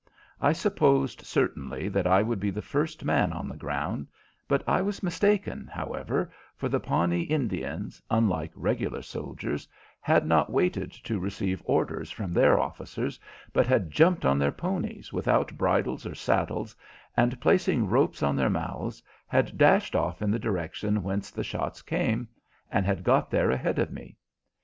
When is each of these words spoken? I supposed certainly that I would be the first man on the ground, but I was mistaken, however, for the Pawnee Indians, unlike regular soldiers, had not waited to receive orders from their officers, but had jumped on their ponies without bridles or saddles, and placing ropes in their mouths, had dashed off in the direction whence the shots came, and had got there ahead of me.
I 0.41 0.51
supposed 0.53 1.21
certainly 1.21 1.87
that 1.89 2.07
I 2.07 2.23
would 2.23 2.39
be 2.39 2.49
the 2.49 2.63
first 2.63 3.05
man 3.05 3.31
on 3.31 3.47
the 3.47 3.55
ground, 3.55 4.07
but 4.47 4.63
I 4.67 4.81
was 4.81 5.03
mistaken, 5.03 5.69
however, 5.71 6.31
for 6.55 6.67
the 6.67 6.79
Pawnee 6.79 7.21
Indians, 7.21 8.01
unlike 8.09 8.51
regular 8.55 9.03
soldiers, 9.03 9.67
had 9.99 10.25
not 10.25 10.51
waited 10.51 10.91
to 10.91 11.19
receive 11.19 11.61
orders 11.65 12.09
from 12.09 12.33
their 12.33 12.57
officers, 12.57 13.19
but 13.53 13.67
had 13.67 13.91
jumped 13.91 14.25
on 14.25 14.39
their 14.39 14.51
ponies 14.51 15.13
without 15.13 15.55
bridles 15.55 16.07
or 16.07 16.15
saddles, 16.15 16.75
and 17.15 17.39
placing 17.39 17.87
ropes 17.87 18.23
in 18.23 18.35
their 18.35 18.49
mouths, 18.49 19.03
had 19.27 19.55
dashed 19.55 19.95
off 19.95 20.23
in 20.23 20.31
the 20.31 20.39
direction 20.39 21.03
whence 21.03 21.29
the 21.29 21.43
shots 21.43 21.83
came, 21.83 22.27
and 22.71 22.87
had 22.87 23.03
got 23.03 23.29
there 23.29 23.51
ahead 23.51 23.77
of 23.77 23.91
me. 23.91 24.17